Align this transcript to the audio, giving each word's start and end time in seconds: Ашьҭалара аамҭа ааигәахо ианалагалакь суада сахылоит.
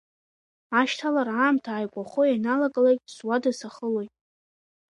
Ашьҭалара 0.79 1.33
аамҭа 1.37 1.71
ааигәахо 1.73 2.21
ианалагалакь 2.25 3.03
суада 3.15 3.51
сахылоит. 3.59 4.13